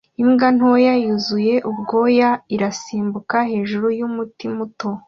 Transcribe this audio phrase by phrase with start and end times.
[0.21, 4.89] Imbwa ntoya yuzuye ubwoya irasimbuka hejuru yumuti muto